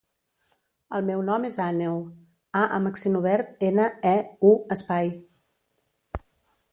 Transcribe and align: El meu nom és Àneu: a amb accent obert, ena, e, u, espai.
El 0.99 1.03
meu 1.09 1.19
nom 1.27 1.43
és 1.49 1.57
Àneu: 1.65 1.99
a 2.61 2.63
amb 2.79 2.91
accent 2.91 3.19
obert, 3.21 3.53
ena, 3.69 3.85
e, 4.13 4.15
u, 4.53 4.55
espai. 4.77 5.13